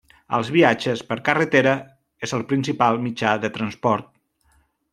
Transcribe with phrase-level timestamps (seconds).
[0.35, 1.75] Els viatges per carretera
[2.29, 4.09] és el principal mitjà de transport.